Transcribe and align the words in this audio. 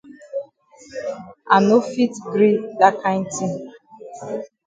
I 1.53 1.55
no 1.67 1.77
fit 1.91 2.13
gree 2.33 2.59
dat 2.79 2.95
kind 3.03 3.25
tin. 3.35 3.51